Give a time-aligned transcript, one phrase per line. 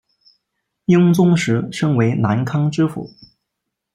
[0.85, 3.13] 英宗时升为南康知府。